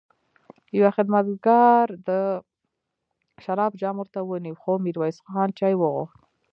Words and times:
يوه 0.77 0.89
خدمتګار 0.97 1.85
د 2.07 2.09
شرابو 3.43 3.79
جام 3.81 3.95
ورته 3.99 4.19
ونيو، 4.23 4.59
خو 4.61 4.71
ميرويس 4.85 5.17
خان 5.31 5.49
چای 5.59 5.73
وغوښت. 5.77 6.19